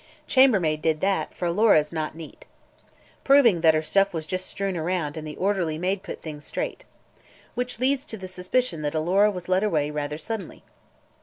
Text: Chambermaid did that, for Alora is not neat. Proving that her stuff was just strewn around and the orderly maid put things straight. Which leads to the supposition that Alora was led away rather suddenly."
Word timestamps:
Chambermaid 0.25 0.81
did 0.81 0.99
that, 1.01 1.31
for 1.35 1.45
Alora 1.45 1.77
is 1.79 1.93
not 1.93 2.15
neat. 2.15 2.45
Proving 3.23 3.61
that 3.61 3.75
her 3.75 3.83
stuff 3.83 4.15
was 4.15 4.25
just 4.25 4.47
strewn 4.47 4.75
around 4.75 5.15
and 5.15 5.27
the 5.27 5.35
orderly 5.35 5.77
maid 5.77 6.01
put 6.01 6.23
things 6.23 6.43
straight. 6.43 6.85
Which 7.53 7.77
leads 7.79 8.03
to 8.05 8.17
the 8.17 8.27
supposition 8.27 8.81
that 8.81 8.95
Alora 8.95 9.29
was 9.29 9.47
led 9.47 9.61
away 9.63 9.91
rather 9.91 10.17
suddenly." 10.17 10.63